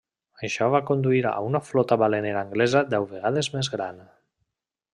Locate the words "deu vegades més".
2.95-3.71